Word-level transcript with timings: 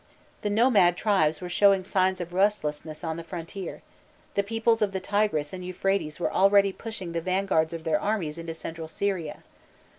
The 0.41 0.49
nomad 0.49 0.97
tribes 0.97 1.41
were 1.41 1.47
showing 1.47 1.83
signs 1.83 2.19
of 2.19 2.33
restlessness 2.33 3.03
on 3.03 3.17
the 3.17 3.23
frontier, 3.23 3.83
the 4.33 4.41
peoples 4.41 4.81
of 4.81 4.93
the 4.93 4.99
Tigris 4.99 5.53
and 5.53 5.63
Euphrates 5.63 6.19
were 6.19 6.33
already 6.33 6.71
pushing 6.73 7.11
the 7.11 7.21
vanguards 7.21 7.71
of 7.71 7.83
their 7.83 8.01
armies 8.01 8.39
into 8.39 8.55
Central 8.55 8.87
Syria. 8.87 9.43